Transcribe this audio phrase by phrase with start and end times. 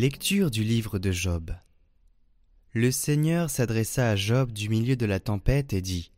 [0.00, 1.54] Lecture du livre de Job.
[2.72, 6.10] Le Seigneur s'adressa à Job du milieu de la tempête et dit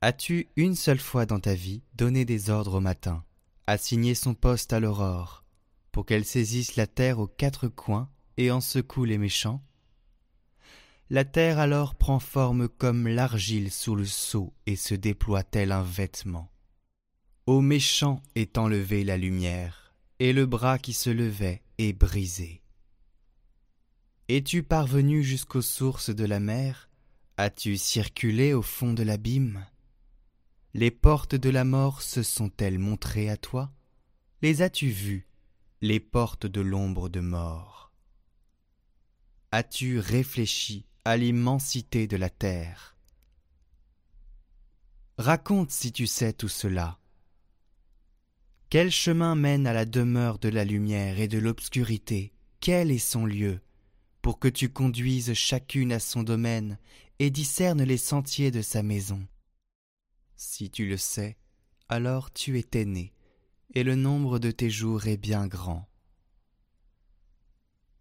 [0.00, 3.22] As-tu une seule fois dans ta vie donné des ordres au matin,
[3.68, 5.44] assigné son poste à l'aurore,
[5.92, 9.62] pour qu'elle saisisse la terre aux quatre coins et en secoue les méchants?
[11.08, 15.84] La terre alors prend forme comme l'argile sous le seau et se déploie tel un
[15.84, 16.50] vêtement.
[17.46, 22.63] Aux méchants est enlevée la lumière, et le bras qui se levait est brisé.
[24.26, 26.88] Es-tu parvenu jusqu'aux sources de la mer?
[27.36, 29.66] As-tu circulé au fond de l'abîme?
[30.72, 33.70] Les portes de la mort se sont-elles montrées à toi?
[34.40, 35.28] Les as-tu vues,
[35.82, 37.92] les portes de l'ombre de mort?
[39.52, 42.96] As-tu réfléchi à l'immensité de la terre?
[45.18, 46.98] Raconte si tu sais tout cela.
[48.70, 52.32] Quel chemin mène à la demeure de la lumière et de l'obscurité?
[52.60, 53.60] Quel est son lieu?
[54.24, 56.78] Pour que tu conduises chacune à son domaine
[57.18, 59.28] et discernes les sentiers de sa maison.
[60.34, 61.36] Si tu le sais,
[61.90, 63.12] alors tu étais né,
[63.74, 65.86] et le nombre de tes jours est bien grand.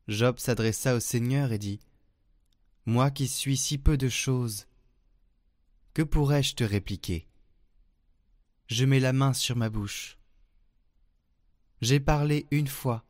[0.07, 1.81] Job s'adressa au Seigneur et dit
[2.85, 4.67] Moi qui suis si peu de choses,
[5.93, 7.27] que pourrais-je te répliquer?
[8.67, 10.17] Je mets la main sur ma bouche.
[11.81, 13.03] J'ai parlé une fois,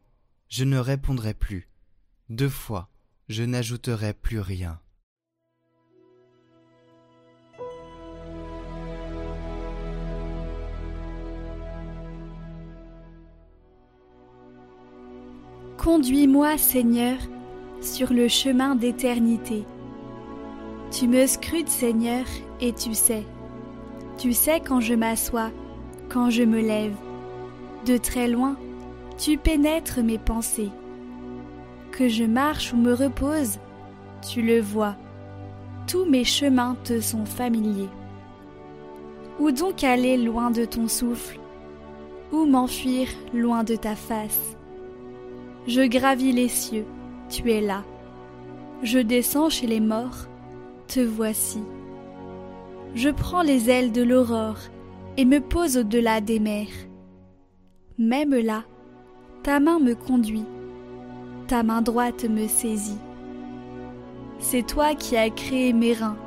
[0.49, 1.69] je ne répondrai plus.
[2.29, 2.89] Deux fois,
[3.29, 4.79] je n'ajouterai plus rien.
[15.77, 17.17] Conduis-moi, Seigneur,
[17.81, 19.65] sur le chemin d'éternité.
[20.91, 22.25] Tu me scrutes, Seigneur,
[22.61, 23.25] et tu sais.
[24.17, 25.51] Tu sais quand je m'assois,
[26.07, 26.95] quand je me lève.
[27.85, 28.57] De très loin,
[29.17, 30.69] tu pénètres mes pensées
[31.93, 33.59] que je marche ou me repose,
[34.27, 34.95] tu le vois,
[35.87, 37.89] tous mes chemins te sont familiers.
[39.39, 41.39] Où donc aller loin de ton souffle?
[42.31, 44.57] Où m'enfuir loin de ta face?
[45.67, 46.85] Je gravis les cieux,
[47.29, 47.83] tu es là.
[48.81, 50.27] Je descends chez les morts,
[50.87, 51.61] te voici.
[52.95, 54.59] Je prends les ailes de l'aurore
[55.17, 56.67] et me pose au-delà des mers.
[57.99, 58.63] Même là,
[59.43, 60.45] ta main me conduit
[61.47, 62.99] ta main droite me saisit.
[64.39, 66.17] C'est toi qui as créé mes reins,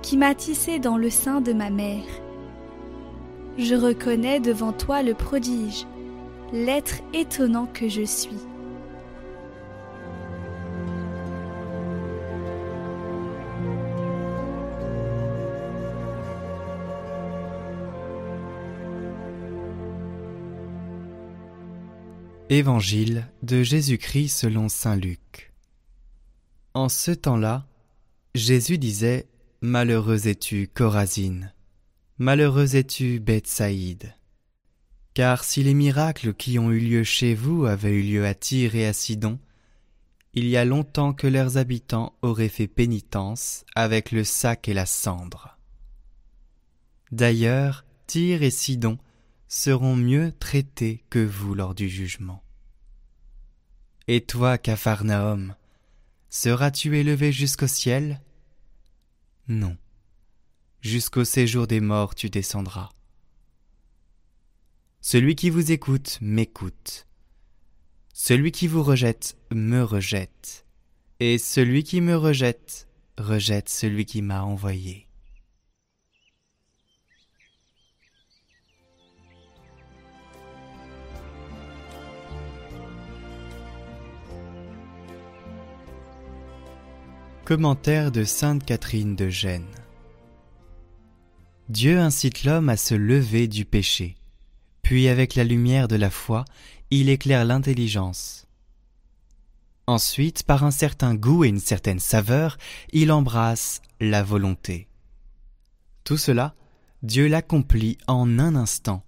[0.00, 2.04] qui m'as tissé dans le sein de ma mère.
[3.58, 5.86] Je reconnais devant toi le prodige,
[6.52, 8.51] l'être étonnant que je suis.
[22.50, 25.52] Évangile de Jésus-Christ selon Saint Luc.
[26.74, 27.66] En ce temps-là,
[28.34, 29.26] Jésus disait
[29.60, 31.52] Malheureux es-tu, Corazine,
[32.18, 34.14] malheureux es-tu, Bethsaïde.
[35.14, 38.74] Car si les miracles qui ont eu lieu chez vous avaient eu lieu à Tyr
[38.74, 39.38] et à Sidon,
[40.34, 44.86] il y a longtemps que leurs habitants auraient fait pénitence avec le sac et la
[44.86, 45.58] cendre.
[47.12, 48.98] D'ailleurs, Tyr et Sidon
[49.54, 52.42] seront mieux traités que vous lors du jugement.
[54.08, 55.54] Et toi, Capharnaüm,
[56.30, 58.22] seras-tu élevé jusqu'au ciel?
[59.48, 59.76] Non.
[60.80, 62.88] Jusqu'au séjour des morts tu descendras.
[65.02, 67.06] Celui qui vous écoute m'écoute.
[68.14, 70.64] Celui qui vous rejette me rejette.
[71.20, 75.08] Et celui qui me rejette rejette celui qui m'a envoyé.
[87.44, 89.66] Commentaire de Sainte Catherine de Gênes.
[91.68, 94.14] Dieu incite l'homme à se lever du péché,
[94.82, 96.44] puis avec la lumière de la foi,
[96.92, 98.46] il éclaire l'intelligence.
[99.88, 102.58] Ensuite, par un certain goût et une certaine saveur,
[102.92, 104.86] il embrasse la volonté.
[106.04, 106.54] Tout cela,
[107.02, 109.02] Dieu l'accomplit en un instant,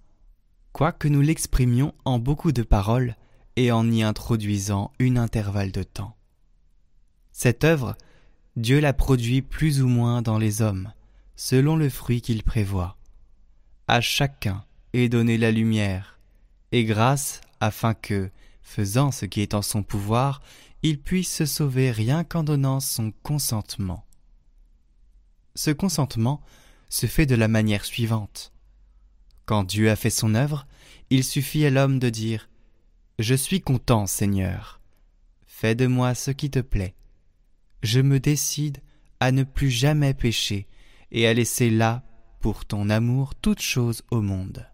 [0.73, 3.15] quoique nous l'exprimions en beaucoup de paroles
[3.55, 6.17] et en y introduisant une intervalle de temps.
[7.31, 7.95] Cette œuvre
[8.55, 10.93] Dieu la produit plus ou moins dans les hommes,
[11.35, 12.97] selon le fruit qu'il prévoit.
[13.87, 14.63] À chacun
[14.93, 16.19] est donnée la lumière,
[16.71, 18.31] et grâce afin que,
[18.61, 20.41] faisant ce qui est en son pouvoir,
[20.83, 24.05] il puisse se sauver rien qu'en donnant son consentement.
[25.55, 26.41] Ce consentement
[26.87, 28.53] se fait de la manière suivante.
[29.45, 30.65] Quand Dieu a fait son œuvre,
[31.09, 32.49] il suffit à l'homme de dire
[33.19, 34.79] Je suis content, Seigneur.
[35.45, 36.95] Fais de moi ce qui te plaît.
[37.85, 38.79] Je me décide
[39.19, 40.67] à ne plus jamais pécher
[41.11, 42.03] et à laisser là,
[42.39, 44.67] pour ton amour, toute chose au monde.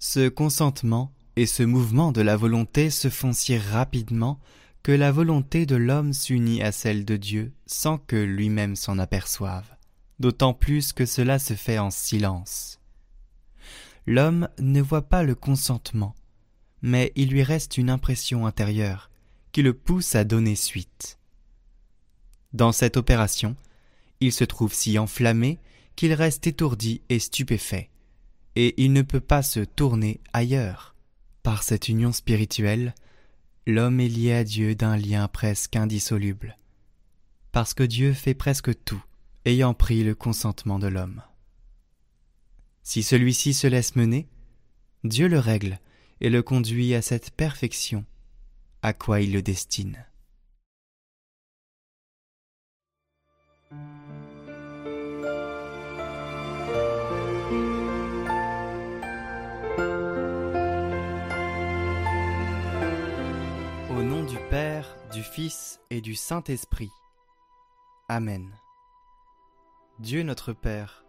[0.00, 4.40] Ce consentement et ce mouvement de la volonté se font si rapidement
[4.82, 9.76] que la volonté de l'homme s'unit à celle de Dieu sans que lui-même s'en aperçoive,
[10.18, 12.80] d'autant plus que cela se fait en silence.
[14.04, 16.16] L'homme ne voit pas le consentement,
[16.82, 19.12] mais il lui reste une impression intérieure
[19.52, 21.17] qui le pousse à donner suite.
[22.52, 23.56] Dans cette opération,
[24.20, 25.58] il se trouve si enflammé
[25.96, 27.90] qu'il reste étourdi et stupéfait,
[28.56, 30.94] et il ne peut pas se tourner ailleurs.
[31.42, 32.94] Par cette union spirituelle,
[33.66, 36.56] l'homme est lié à Dieu d'un lien presque indissoluble,
[37.52, 39.02] parce que Dieu fait presque tout,
[39.44, 41.22] ayant pris le consentement de l'homme.
[42.82, 44.26] Si celui-ci se laisse mener,
[45.04, 45.78] Dieu le règle
[46.20, 48.04] et le conduit à cette perfection
[48.82, 50.04] à quoi il le destine.
[65.90, 66.90] Et du Saint-Esprit.
[68.08, 68.50] Amen.
[69.98, 71.04] Dieu notre Père,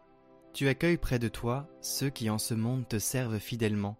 [0.53, 3.97] tu accueilles près de toi ceux qui en ce monde te servent fidèlement.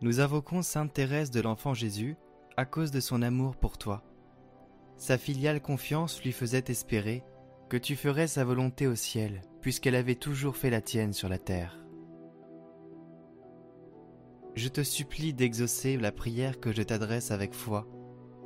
[0.00, 2.16] Nous invoquons Sainte Thérèse de l'Enfant Jésus
[2.56, 4.02] à cause de son amour pour toi.
[4.96, 7.24] Sa filiale confiance lui faisait espérer
[7.68, 11.38] que tu ferais sa volonté au ciel, puisqu'elle avait toujours fait la tienne sur la
[11.38, 11.82] terre
[14.54, 17.86] je te supplie d'exaucer la prière que je t'adresse avec foi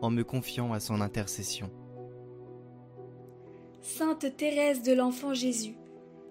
[0.02, 1.70] en me confiant à son intercession.
[3.80, 5.76] Sainte Thérèse de l'Enfant Jésus,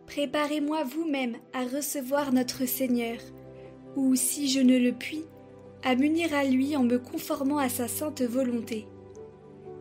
[0.08, 3.18] préparez-moi vous-même à recevoir notre Seigneur,
[3.96, 5.24] ou, si je ne le puis,
[5.84, 8.88] à m'unir à lui en me conformant à sa sainte volonté.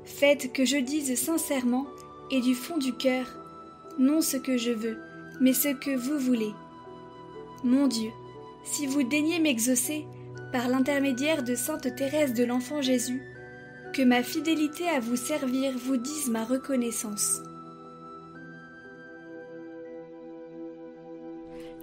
[0.04, 1.87] Faites que je dise sincèrement
[2.30, 3.26] et du fond du cœur,
[3.98, 4.98] non ce que je veux,
[5.40, 6.52] mais ce que vous voulez.
[7.64, 8.10] Mon Dieu,
[8.62, 10.04] si vous daignez m'exaucer,
[10.52, 13.22] par l'intermédiaire de Sainte Thérèse de l'Enfant Jésus,
[13.94, 17.41] que ma fidélité à vous servir vous dise ma reconnaissance.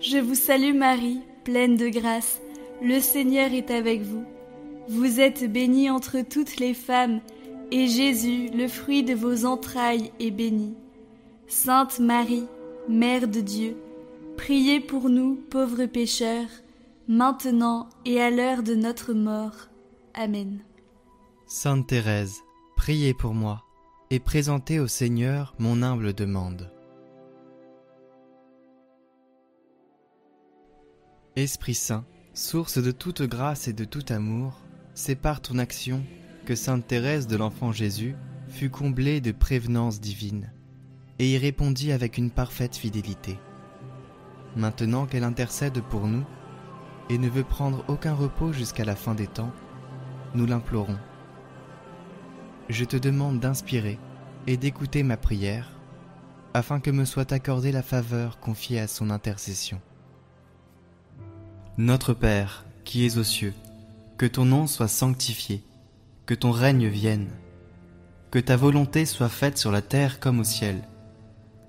[0.01, 2.41] Je vous salue Marie, pleine de grâce,
[2.81, 4.25] le Seigneur est avec vous.
[4.89, 7.21] Vous êtes bénie entre toutes les femmes,
[7.71, 10.75] et Jésus, le fruit de vos entrailles, est béni.
[11.47, 12.45] Sainte Marie,
[12.89, 13.77] Mère de Dieu,
[14.35, 16.49] priez pour nous, pauvres pécheurs,
[17.07, 19.69] maintenant et à l'heure de notre mort.
[20.13, 20.59] Amen.
[21.53, 22.45] Sainte Thérèse,
[22.77, 23.65] priez pour moi
[24.09, 26.71] et présentez au Seigneur mon humble demande.
[31.35, 34.61] Esprit Saint, source de toute grâce et de tout amour,
[34.93, 36.05] c'est par ton action
[36.45, 38.15] que Sainte Thérèse de l'Enfant Jésus
[38.47, 40.53] fut comblée de prévenance divine
[41.19, 43.37] et y répondit avec une parfaite fidélité.
[44.55, 46.23] Maintenant qu'elle intercède pour nous
[47.09, 49.51] et ne veut prendre aucun repos jusqu'à la fin des temps,
[50.33, 50.97] nous l'implorons
[52.71, 53.99] je te demande d'inspirer
[54.47, 55.69] et d'écouter ma prière,
[56.53, 59.79] afin que me soit accordée la faveur confiée à son intercession.
[61.77, 63.53] Notre Père, qui es aux cieux,
[64.17, 65.63] que ton nom soit sanctifié,
[66.25, 67.29] que ton règne vienne,
[68.29, 70.81] que ta volonté soit faite sur la terre comme au ciel.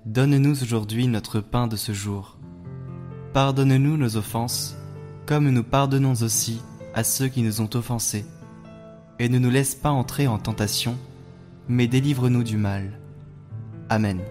[0.05, 2.37] Donne-nous aujourd'hui notre pain de ce jour.
[3.33, 4.77] Pardonne-nous nos offenses,
[5.25, 6.61] comme nous pardonnons aussi
[6.93, 8.25] à ceux qui nous ont offensés
[9.19, 10.97] et ne nous laisse pas entrer en tentation,
[11.67, 12.99] mais délivre-nous du mal.
[13.89, 14.21] Amen.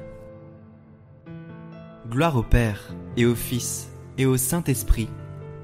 [2.09, 5.09] Gloire au Père, et au Fils, et au Saint-Esprit,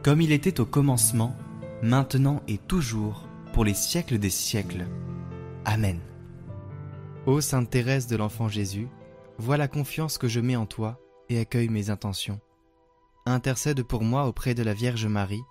[0.03, 1.37] comme il était au commencement,
[1.83, 4.87] maintenant et toujours, pour les siècles des siècles.
[5.65, 6.01] Amen.
[7.27, 8.89] Ô Sainte Thérèse de l'Enfant Jésus,
[9.39, 10.99] vois la confiance que je mets en toi
[11.29, 12.41] et accueille mes intentions.
[13.27, 15.43] Intercède pour moi auprès de la Vierge Marie,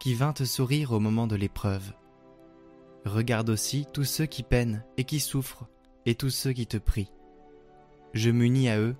[0.00, 1.92] qui vint te sourire au moment de l'épreuve
[3.04, 5.68] Regarde aussi tous ceux qui peinent et qui souffrent,
[6.06, 7.12] et tous ceux qui te prient.
[8.14, 8.96] Je m'unis à eux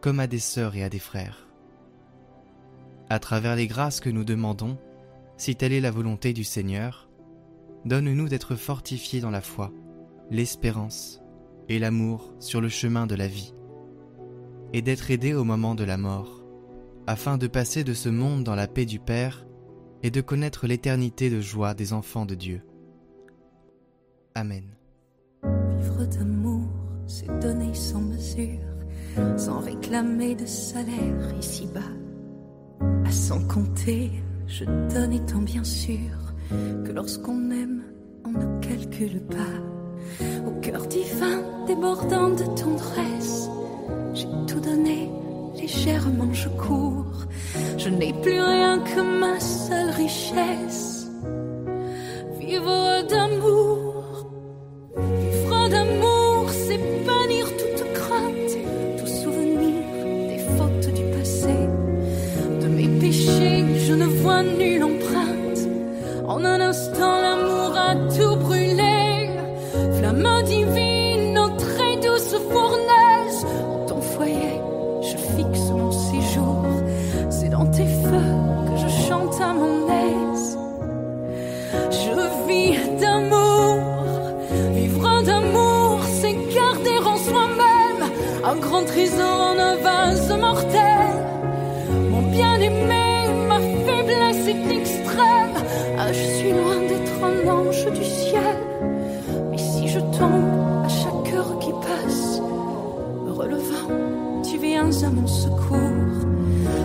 [0.00, 1.48] comme à des sœurs et à des frères.
[3.10, 4.78] À travers les grâces que nous demandons,
[5.36, 7.08] si telle est la volonté du Seigneur,
[7.84, 9.72] donne-nous d'être fortifiés dans la foi,
[10.30, 11.20] l'espérance
[11.68, 13.54] et l'amour sur le chemin de la vie,
[14.72, 16.44] et d'être aidés au moment de la mort,
[17.06, 19.46] afin de passer de ce monde dans la paix du Père
[20.02, 22.62] et de connaître l'éternité de joie des enfants de Dieu.
[24.34, 24.64] Amen.
[25.78, 26.68] Vivre d'amour,
[27.06, 28.60] c'est donner sans mesure,
[29.36, 31.80] sans réclamer de salaire ici-bas.
[33.04, 34.10] À sans compter,
[34.46, 36.34] je donne étant bien sûr
[36.84, 37.82] que lorsqu'on aime,
[38.24, 39.56] on ne calcule pas.
[40.46, 43.48] au cœur divin débordant de tendresse.
[44.14, 45.10] J'ai tout donné,
[45.56, 47.26] légèrement je cours.
[47.76, 51.10] Je n'ai plus rien que ma seule richesse.
[52.38, 53.57] Vivre d'amour,
[64.28, 65.60] vois nulle empreinte.
[66.26, 69.30] En un instant, l'amour a tout brûlé.
[69.96, 73.40] Flamme divine, ô très douce fournaise.
[73.72, 74.56] En ton foyer,
[75.08, 76.62] je fixe mon séjour.
[77.30, 78.34] C'est dans tes feux
[78.66, 80.58] que je chante à mon aise.
[82.02, 82.14] Je
[82.48, 83.76] vis d'amour,
[84.74, 88.02] vivre d'amour, c'est garder en soi-même
[88.50, 90.77] un grand trésor en un vase mortel.
[103.38, 106.16] Relevant, tu viens à mon secours.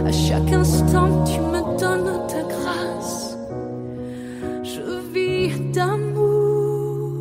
[0.05, 3.37] À chaque instant, tu me donnes ta grâce.
[4.63, 4.83] Je
[5.13, 7.15] vis d'amour.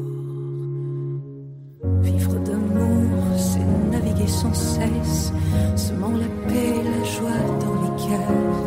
[2.02, 3.08] Vivre d'amour,
[3.38, 5.32] c'est naviguer sans cesse,
[5.76, 8.62] semant la paix, la joie dans les cœurs.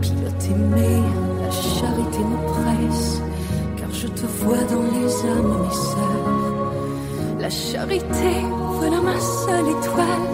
[0.00, 0.92] Pilote aimé,
[1.42, 3.20] la charité me presse,
[3.76, 6.72] car je te vois dans les âmes, mes sœurs.
[7.40, 8.34] La charité,
[8.80, 10.28] voilà ma seule étoile.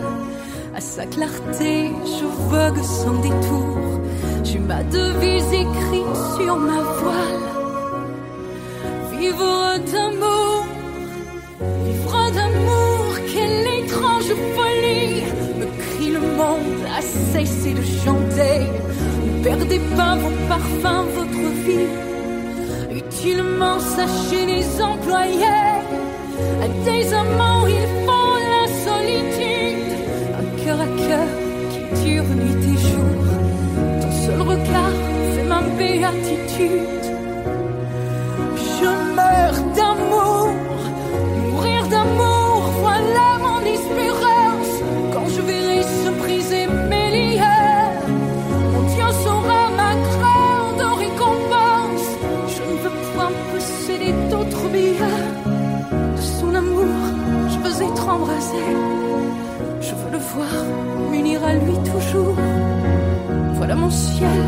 [0.73, 4.01] À sa clarté, je vogue sans détour.
[4.45, 7.47] J'ai ma devise écrite sur ma voile.
[9.19, 10.65] Vivre d'amour,
[11.87, 15.25] vivre d'amour, quelle étrange folie
[15.59, 18.59] me crie le monde à cesser de chanter.
[19.27, 21.91] Ne perdez pas vos parfums, votre vie.
[23.03, 25.65] Utilement sachez les employés.
[26.65, 28.26] À des amants, il faut
[29.09, 31.29] Un cœur à cœur
[31.71, 33.23] qui dure nuit et jour.
[34.01, 34.97] Ton seul regard
[35.35, 37.06] fait ma béatitude.
[61.11, 62.35] M'unir à lui toujours.
[63.55, 64.43] Voilà mon ciel,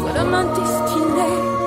[0.00, 1.57] voilà ma destinée.